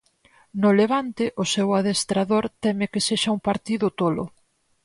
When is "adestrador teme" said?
1.79-2.85